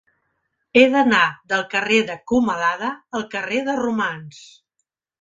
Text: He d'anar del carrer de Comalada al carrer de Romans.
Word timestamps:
He 0.79 0.85
d'anar 0.95 1.19
del 1.53 1.61
carrer 1.75 2.01
de 2.09 2.17
Comalada 2.33 2.93
al 3.21 3.31
carrer 3.37 3.65
de 3.71 3.81
Romans. 3.85 4.45